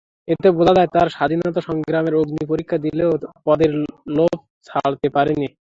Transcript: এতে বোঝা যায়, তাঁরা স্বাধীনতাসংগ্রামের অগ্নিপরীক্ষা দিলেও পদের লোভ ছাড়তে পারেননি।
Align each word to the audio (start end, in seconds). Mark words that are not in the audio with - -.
এতে 0.27 0.47
বোঝা 0.57 0.73
যায়, 0.77 0.89
তাঁরা 0.93 1.09
স্বাধীনতাসংগ্রামের 1.17 2.17
অগ্নিপরীক্ষা 2.21 2.77
দিলেও 2.85 3.11
পদের 3.45 3.71
লোভ 4.17 4.35
ছাড়তে 4.67 5.07
পারেননি। 5.15 5.47